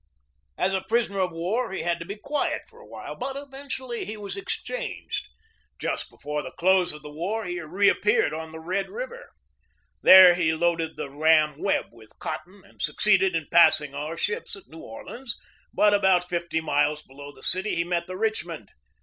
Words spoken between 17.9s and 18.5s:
the Rich